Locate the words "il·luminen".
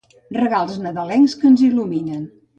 1.69-2.27